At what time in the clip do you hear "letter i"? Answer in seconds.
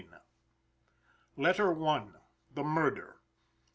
1.37-2.07